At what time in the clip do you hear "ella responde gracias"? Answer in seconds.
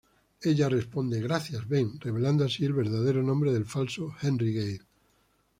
0.41-1.67